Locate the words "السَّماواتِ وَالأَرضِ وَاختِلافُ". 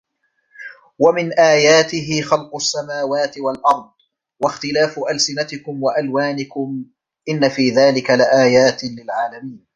2.55-4.99